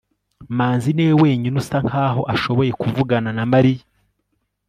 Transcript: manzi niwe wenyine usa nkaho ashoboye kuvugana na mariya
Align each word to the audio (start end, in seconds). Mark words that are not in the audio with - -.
manzi 0.57 0.89
niwe 0.93 1.13
wenyine 1.23 1.55
usa 1.61 1.77
nkaho 1.85 2.21
ashoboye 2.33 2.71
kuvugana 2.81 3.29
na 3.37 3.43
mariya 3.51 3.85